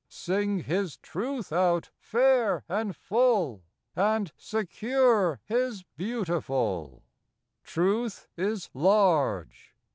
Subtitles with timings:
[0.09, 3.61] Sing His Truth out fair and full,
[3.95, 7.03] And secure His beautiful.
[7.63, 9.75] Truth is large.